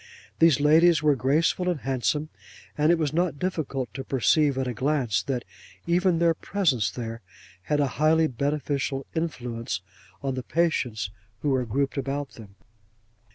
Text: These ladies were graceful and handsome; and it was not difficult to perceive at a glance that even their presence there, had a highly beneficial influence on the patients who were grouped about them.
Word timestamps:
These 0.39 0.59
ladies 0.59 1.03
were 1.03 1.13
graceful 1.15 1.69
and 1.69 1.81
handsome; 1.81 2.29
and 2.75 2.91
it 2.91 2.97
was 2.97 3.13
not 3.13 3.37
difficult 3.37 3.93
to 3.93 4.03
perceive 4.03 4.57
at 4.57 4.67
a 4.67 4.73
glance 4.73 5.21
that 5.21 5.45
even 5.85 6.17
their 6.17 6.33
presence 6.33 6.89
there, 6.89 7.21
had 7.65 7.79
a 7.79 7.85
highly 8.01 8.25
beneficial 8.25 9.05
influence 9.13 9.81
on 10.23 10.33
the 10.33 10.41
patients 10.41 11.11
who 11.43 11.51
were 11.51 11.67
grouped 11.67 11.99
about 11.99 12.29
them. 12.31 12.55